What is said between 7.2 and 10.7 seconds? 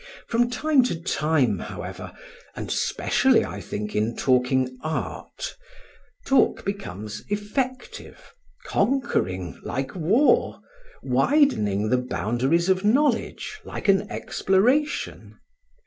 effective, conquering like war,